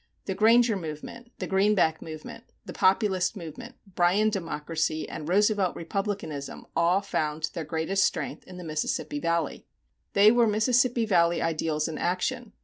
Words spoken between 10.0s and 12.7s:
They were Mississippi Valley ideals in action.